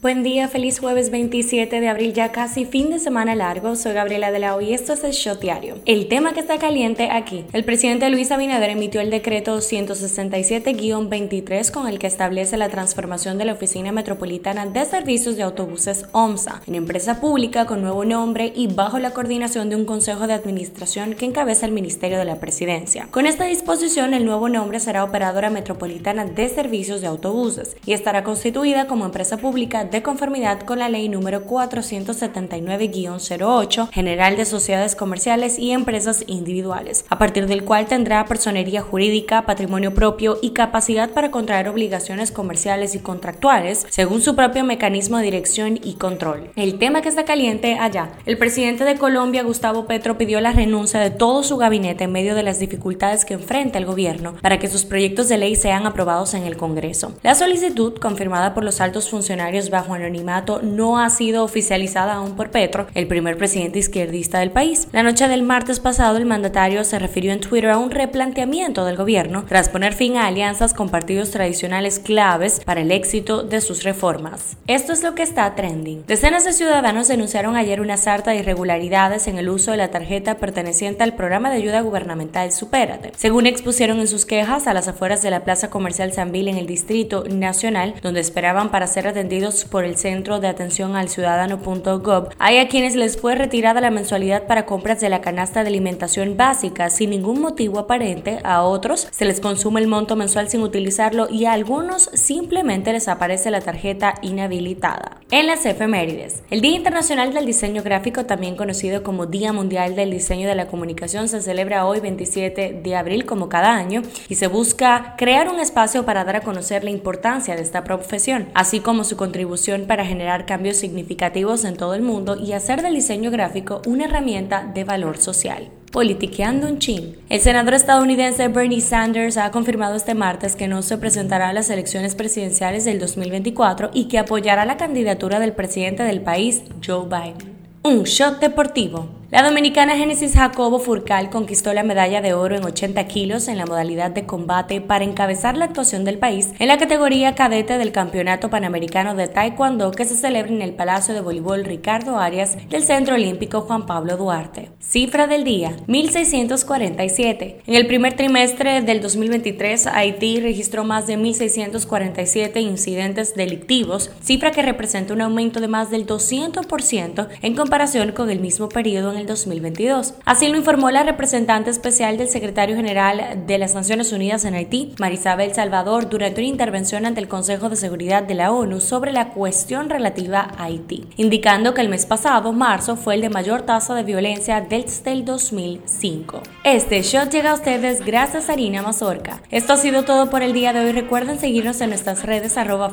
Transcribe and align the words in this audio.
Buen 0.00 0.22
día, 0.22 0.46
feliz 0.46 0.78
jueves 0.78 1.10
27 1.10 1.80
de 1.80 1.88
abril, 1.88 2.12
ya 2.12 2.30
casi 2.30 2.64
fin 2.64 2.88
de 2.88 3.00
semana 3.00 3.34
largo. 3.34 3.74
Soy 3.74 3.94
Gabriela 3.94 4.30
de 4.30 4.38
la 4.38 4.54
O 4.54 4.60
y 4.60 4.72
esto 4.72 4.92
es 4.92 5.02
el 5.02 5.10
Shot 5.10 5.40
Diario. 5.40 5.80
El 5.86 6.06
tema 6.06 6.34
que 6.34 6.38
está 6.38 6.56
caliente 6.56 7.10
aquí. 7.10 7.44
El 7.52 7.64
presidente 7.64 8.08
Luis 8.08 8.30
Abinader 8.30 8.70
emitió 8.70 9.00
el 9.00 9.10
decreto 9.10 9.58
167-23 9.58 11.72
con 11.72 11.88
el 11.88 11.98
que 11.98 12.06
establece 12.06 12.56
la 12.56 12.68
transformación 12.68 13.38
de 13.38 13.46
la 13.46 13.54
Oficina 13.54 13.90
Metropolitana 13.90 14.66
de 14.66 14.84
Servicios 14.84 15.36
de 15.36 15.42
Autobuses 15.42 16.06
OMSA 16.12 16.62
en 16.68 16.76
empresa 16.76 17.20
pública 17.20 17.66
con 17.66 17.82
nuevo 17.82 18.04
nombre 18.04 18.52
y 18.54 18.68
bajo 18.68 19.00
la 19.00 19.10
coordinación 19.10 19.68
de 19.68 19.74
un 19.74 19.84
consejo 19.84 20.28
de 20.28 20.34
administración 20.34 21.14
que 21.14 21.26
encabeza 21.26 21.66
el 21.66 21.72
Ministerio 21.72 22.18
de 22.18 22.24
la 22.24 22.38
Presidencia. 22.38 23.08
Con 23.10 23.26
esta 23.26 23.46
disposición, 23.46 24.14
el 24.14 24.24
nuevo 24.24 24.48
nombre 24.48 24.78
será 24.78 25.02
Operadora 25.02 25.50
Metropolitana 25.50 26.24
de 26.24 26.48
Servicios 26.48 27.00
de 27.00 27.08
Autobuses 27.08 27.76
y 27.84 27.94
estará 27.94 28.22
constituida 28.22 28.86
como 28.86 29.04
empresa 29.04 29.38
pública 29.38 29.87
de 29.90 30.02
conformidad 30.02 30.60
con 30.60 30.78
la 30.78 30.88
ley 30.88 31.08
número 31.08 31.44
479-08 31.44 33.90
General 33.90 34.36
de 34.36 34.44
Sociedades 34.44 34.94
Comerciales 34.94 35.58
y 35.58 35.72
Empresas 35.72 36.22
Individuales, 36.26 37.04
a 37.08 37.18
partir 37.18 37.46
del 37.46 37.64
cual 37.64 37.86
tendrá 37.86 38.26
personería 38.26 38.82
jurídica, 38.82 39.46
patrimonio 39.46 39.94
propio 39.94 40.38
y 40.42 40.50
capacidad 40.50 41.10
para 41.10 41.30
contraer 41.30 41.68
obligaciones 41.68 42.30
comerciales 42.30 42.94
y 42.94 43.00
contractuales 43.00 43.86
según 43.88 44.20
su 44.20 44.36
propio 44.36 44.64
mecanismo 44.64 45.18
de 45.18 45.24
dirección 45.24 45.78
y 45.82 45.94
control. 45.94 46.50
El 46.56 46.78
tema 46.78 47.02
que 47.02 47.08
está 47.08 47.24
caliente 47.24 47.78
allá. 47.78 48.10
El 48.26 48.38
presidente 48.38 48.84
de 48.84 48.96
Colombia, 48.96 49.42
Gustavo 49.42 49.86
Petro, 49.86 50.18
pidió 50.18 50.40
la 50.40 50.52
renuncia 50.52 51.00
de 51.00 51.10
todo 51.10 51.42
su 51.42 51.56
gabinete 51.56 52.04
en 52.04 52.12
medio 52.12 52.34
de 52.34 52.42
las 52.42 52.58
dificultades 52.58 53.24
que 53.24 53.34
enfrenta 53.34 53.78
el 53.78 53.86
gobierno 53.86 54.34
para 54.42 54.58
que 54.58 54.68
sus 54.68 54.84
proyectos 54.84 55.28
de 55.28 55.38
ley 55.38 55.56
sean 55.56 55.86
aprobados 55.86 56.34
en 56.34 56.44
el 56.44 56.56
Congreso. 56.56 57.12
La 57.22 57.34
solicitud, 57.34 57.94
confirmada 57.98 58.54
por 58.54 58.64
los 58.64 58.80
altos 58.80 59.08
funcionarios 59.08 59.70
bajo 59.78 59.94
anonimato 59.94 60.60
no 60.60 60.98
ha 60.98 61.08
sido 61.08 61.44
oficializada 61.44 62.14
aún 62.14 62.34
por 62.34 62.50
Petro, 62.50 62.88
el 62.94 63.06
primer 63.06 63.36
presidente 63.36 63.78
izquierdista 63.78 64.40
del 64.40 64.50
país. 64.50 64.88
La 64.90 65.04
noche 65.04 65.28
del 65.28 65.44
martes 65.44 65.78
pasado, 65.78 66.16
el 66.16 66.26
mandatario 66.26 66.82
se 66.82 66.98
refirió 66.98 67.32
en 67.32 67.38
Twitter 67.38 67.70
a 67.70 67.78
un 67.78 67.92
replanteamiento 67.92 68.84
del 68.84 68.96
gobierno 68.96 69.44
tras 69.46 69.68
poner 69.68 69.92
fin 69.92 70.16
a 70.16 70.26
alianzas 70.26 70.74
con 70.74 70.88
partidos 70.88 71.30
tradicionales 71.30 72.00
claves 72.00 72.60
para 72.64 72.80
el 72.80 72.90
éxito 72.90 73.44
de 73.44 73.60
sus 73.60 73.84
reformas. 73.84 74.56
Esto 74.66 74.92
es 74.92 75.04
lo 75.04 75.14
que 75.14 75.22
está 75.22 75.54
trending. 75.54 76.04
Decenas 76.06 76.44
de 76.44 76.52
ciudadanos 76.52 77.06
denunciaron 77.06 77.54
ayer 77.54 77.80
una 77.80 77.96
sarta 77.96 78.32
de 78.32 78.38
irregularidades 78.38 79.28
en 79.28 79.38
el 79.38 79.48
uso 79.48 79.70
de 79.70 79.76
la 79.76 79.92
tarjeta 79.92 80.38
perteneciente 80.38 81.04
al 81.04 81.14
programa 81.14 81.50
de 81.50 81.58
ayuda 81.58 81.82
gubernamental 81.82 82.50
Supérate. 82.50 83.12
Según 83.16 83.46
expusieron 83.46 84.00
en 84.00 84.08
sus 84.08 84.26
quejas 84.26 84.66
a 84.66 84.74
las 84.74 84.88
afueras 84.88 85.22
de 85.22 85.30
la 85.30 85.44
Plaza 85.44 85.70
Comercial 85.70 86.12
Sanville 86.12 86.50
en 86.50 86.58
el 86.58 86.66
Distrito 86.66 87.22
Nacional, 87.30 87.94
donde 88.02 88.20
esperaban 88.20 88.72
para 88.72 88.88
ser 88.88 89.06
atendidos 89.06 89.67
por 89.68 89.84
el 89.84 89.96
Centro 89.96 90.40
de 90.40 90.48
Atención 90.48 90.96
al 90.96 91.08
Ciudadano.gov, 91.08 92.30
hay 92.38 92.58
a 92.58 92.68
quienes 92.68 92.96
les 92.96 93.18
fue 93.18 93.34
retirada 93.34 93.80
la 93.80 93.90
mensualidad 93.90 94.46
para 94.46 94.64
compras 94.64 95.00
de 95.00 95.08
la 95.08 95.20
canasta 95.20 95.62
de 95.62 95.68
alimentación 95.68 96.36
básica 96.36 96.90
sin 96.90 97.10
ningún 97.10 97.40
motivo 97.40 97.78
aparente, 97.78 98.38
a 98.44 98.62
otros 98.62 99.08
se 99.10 99.24
les 99.24 99.40
consume 99.40 99.80
el 99.80 99.86
monto 99.86 100.16
mensual 100.16 100.48
sin 100.48 100.62
utilizarlo 100.62 101.28
y 101.28 101.44
a 101.44 101.52
algunos 101.52 102.10
simplemente 102.14 102.92
les 102.92 103.08
aparece 103.08 103.50
la 103.50 103.60
tarjeta 103.60 104.14
inhabilitada. 104.22 105.20
En 105.30 105.46
las 105.46 105.66
efemérides, 105.66 106.42
el 106.50 106.60
Día 106.60 106.76
Internacional 106.76 107.34
del 107.34 107.44
Diseño 107.44 107.82
Gráfico, 107.82 108.24
también 108.24 108.56
conocido 108.56 109.02
como 109.02 109.26
Día 109.26 109.52
Mundial 109.52 109.94
del 109.94 110.10
Diseño 110.10 110.48
de 110.48 110.54
la 110.54 110.68
Comunicación, 110.68 111.28
se 111.28 111.42
celebra 111.42 111.84
hoy 111.84 112.00
27 112.00 112.80
de 112.82 112.96
abril 112.96 113.26
como 113.26 113.48
cada 113.48 113.74
año 113.74 114.02
y 114.28 114.36
se 114.36 114.46
busca 114.46 115.14
crear 115.18 115.48
un 115.48 115.60
espacio 115.60 116.06
para 116.06 116.24
dar 116.24 116.36
a 116.36 116.40
conocer 116.40 116.84
la 116.84 116.90
importancia 116.90 117.54
de 117.54 117.62
esta 117.62 117.84
profesión, 117.84 118.48
así 118.54 118.80
como 118.80 119.04
su 119.04 119.16
contribución 119.16 119.57
para 119.86 120.04
generar 120.04 120.46
cambios 120.46 120.76
significativos 120.76 121.64
en 121.64 121.76
todo 121.76 121.94
el 121.94 122.02
mundo 122.02 122.36
y 122.36 122.52
hacer 122.52 122.82
del 122.82 122.94
diseño 122.94 123.30
gráfico 123.30 123.82
una 123.86 124.04
herramienta 124.04 124.70
de 124.72 124.84
valor 124.84 125.18
social. 125.18 125.68
Politiqueando 125.92 126.68
un 126.68 126.78
chin. 126.78 127.16
El 127.28 127.40
senador 127.40 127.74
estadounidense 127.74 128.48
Bernie 128.48 128.80
Sanders 128.80 129.36
ha 129.36 129.50
confirmado 129.50 129.96
este 129.96 130.14
martes 130.14 130.54
que 130.54 130.68
no 130.68 130.82
se 130.82 130.98
presentará 130.98 131.48
a 131.48 131.52
las 131.52 131.70
elecciones 131.70 132.14
presidenciales 132.14 132.84
del 132.84 132.98
2024 132.98 133.90
y 133.92 134.08
que 134.08 134.18
apoyará 134.18 134.64
la 134.66 134.76
candidatura 134.76 135.40
del 135.40 135.52
presidente 135.52 136.02
del 136.02 136.20
país, 136.20 136.62
Joe 136.86 137.06
Biden. 137.06 137.56
Un 137.82 138.04
shot 138.04 138.38
deportivo. 138.38 139.17
La 139.30 139.42
dominicana 139.42 139.94
Genesis 139.94 140.32
Jacobo 140.32 140.78
Furcal 140.78 141.28
conquistó 141.28 141.74
la 141.74 141.82
medalla 141.82 142.22
de 142.22 142.32
oro 142.32 142.56
en 142.56 142.64
80 142.64 143.06
kilos 143.08 143.48
en 143.48 143.58
la 143.58 143.66
modalidad 143.66 144.10
de 144.10 144.24
combate 144.24 144.80
para 144.80 145.04
encabezar 145.04 145.54
la 145.54 145.66
actuación 145.66 146.06
del 146.06 146.16
país 146.16 146.48
en 146.58 146.66
la 146.66 146.78
categoría 146.78 147.34
cadete 147.34 147.76
del 147.76 147.92
Campeonato 147.92 148.48
Panamericano 148.48 149.14
de 149.14 149.28
Taekwondo 149.28 149.90
que 149.90 150.06
se 150.06 150.16
celebra 150.16 150.50
en 150.50 150.62
el 150.62 150.72
Palacio 150.72 151.12
de 151.12 151.20
Voleibol 151.20 151.66
Ricardo 151.66 152.18
Arias 152.18 152.56
del 152.70 152.82
Centro 152.82 153.16
Olímpico 153.16 153.60
Juan 153.60 153.84
Pablo 153.84 154.16
Duarte. 154.16 154.70
Cifra 154.80 155.26
del 155.26 155.44
día, 155.44 155.76
1647. 155.88 157.60
En 157.66 157.74
el 157.74 157.86
primer 157.86 158.14
trimestre 158.14 158.80
del 158.80 159.02
2023, 159.02 159.88
Haití 159.88 160.40
registró 160.40 160.84
más 160.84 161.06
de 161.06 161.18
1647 161.18 162.62
incidentes 162.62 163.34
delictivos, 163.34 164.10
cifra 164.22 164.52
que 164.52 164.62
representa 164.62 165.12
un 165.12 165.20
aumento 165.20 165.60
de 165.60 165.68
más 165.68 165.90
del 165.90 166.06
200% 166.06 167.28
en 167.42 167.54
comparación 167.54 168.12
con 168.12 168.30
el 168.30 168.40
mismo 168.40 168.70
periodo 168.70 169.10
en 169.10 169.17
el 169.18 169.26
2022. 169.26 170.14
Así 170.24 170.48
lo 170.48 170.56
informó 170.56 170.90
la 170.90 171.02
representante 171.02 171.70
especial 171.70 172.16
del 172.16 172.28
secretario 172.28 172.76
general 172.76 173.44
de 173.46 173.58
las 173.58 173.74
Naciones 173.74 174.12
Unidas 174.12 174.44
en 174.44 174.54
Haití, 174.54 174.94
Marisabel 174.98 175.54
Salvador, 175.54 176.08
durante 176.08 176.40
una 176.40 176.48
intervención 176.48 177.06
ante 177.06 177.20
el 177.20 177.28
Consejo 177.28 177.68
de 177.68 177.76
Seguridad 177.76 178.22
de 178.22 178.34
la 178.34 178.52
ONU 178.52 178.80
sobre 178.80 179.12
la 179.12 179.30
cuestión 179.30 179.90
relativa 179.90 180.40
a 180.56 180.64
Haití, 180.64 181.06
indicando 181.16 181.74
que 181.74 181.80
el 181.80 181.88
mes 181.88 182.06
pasado, 182.06 182.52
marzo, 182.52 182.96
fue 182.96 183.14
el 183.14 183.20
de 183.20 183.30
mayor 183.30 183.62
tasa 183.62 183.94
de 183.94 184.02
violencia 184.02 184.60
desde 184.60 185.12
el 185.12 185.24
2005. 185.24 186.42
Este 186.64 187.02
shot 187.02 187.30
llega 187.30 187.52
a 187.52 187.54
ustedes 187.54 188.04
gracias 188.04 188.48
a 188.48 188.52
Harina 188.52 188.82
Mazorca. 188.82 189.40
Esto 189.50 189.72
ha 189.72 189.76
sido 189.76 190.04
todo 190.04 190.30
por 190.30 190.42
el 190.42 190.52
día 190.52 190.72
de 190.72 190.80
hoy. 190.80 190.92
Recuerden 190.92 191.38
seguirnos 191.38 191.80
en 191.80 191.90
nuestras 191.90 192.24
redes 192.24 192.56
arroba 192.56 192.92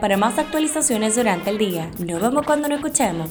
para 0.00 0.16
más 0.16 0.38
actualizaciones 0.38 1.16
durante 1.16 1.50
el 1.50 1.58
día. 1.58 1.90
Nos 1.98 2.20
vemos 2.20 2.44
cuando 2.44 2.68
nos 2.68 2.78
escuchemos. 2.78 3.30